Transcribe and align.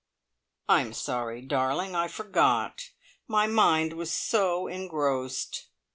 "I'm 0.67 0.93
sorry, 0.93 1.41
darling. 1.43 1.93
I 1.95 2.07
forgot. 2.07 2.89
My 3.27 3.45
mind 3.45 3.93
was 3.93 4.09
so 4.11 4.65
engrossed." 4.65 5.67